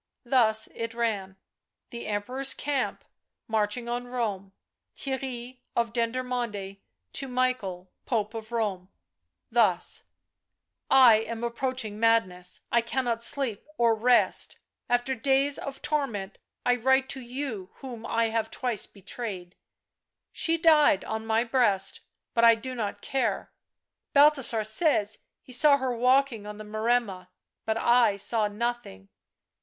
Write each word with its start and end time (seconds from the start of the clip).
Thus 0.25 0.67
it 0.73 0.95
ran: 0.95 1.37
"The 1.91 2.07
Emperor's 2.07 2.55
camp, 2.55 3.05
marching 3.47 3.87
on 3.87 4.07
Rome, 4.07 4.51
Theirry 4.95 5.59
of 5.75 5.93
Dendermonde 5.93 6.79
to 7.13 7.27
Michael, 7.27 7.91
Pope 8.07 8.33
of 8.33 8.51
Rome, 8.51 8.89
thus:" 9.51 10.05
I 10.89 11.17
am 11.17 11.43
approaching 11.43 11.99
madness, 11.99 12.61
I 12.71 12.81
cannot 12.81 13.21
sleep 13.21 13.67
or 13.77 13.93
rest— 13.93 14.57
after 14.89 15.13
days 15.13 15.59
of 15.59 15.83
torment 15.83 16.39
I 16.65 16.77
write 16.77 17.07
to 17.09 17.19
you 17.21 17.69
whom 17.75 18.03
I 18.07 18.29
have 18.29 18.49
twice 18.49 18.87
betrayed. 18.87 19.55
She 20.33 20.57
died 20.57 21.05
on 21.05 21.27
my 21.27 21.43
breast, 21.43 21.99
but 22.33 22.43
I 22.43 22.55
do 22.55 22.73
not 22.73 23.01
care; 23.03 23.51
Balthasar 24.13 24.63
says 24.63 25.19
he 25.43 25.53
saw 25.53 25.77
her 25.77 25.95
walking 25.95 26.47
on 26.47 26.57
the 26.57 26.63
Maremma, 26.63 27.27
but 27.67 27.77
I 27.77 28.17
saw 28.17 28.47
nothing 28.47 29.09